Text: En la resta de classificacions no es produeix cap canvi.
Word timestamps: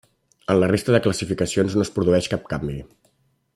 En 0.53 0.57
la 0.63 0.69
resta 0.71 0.95
de 0.95 1.01
classificacions 1.07 1.77
no 1.81 1.85
es 1.89 1.93
produeix 1.99 2.31
cap 2.35 2.51
canvi. 2.55 2.83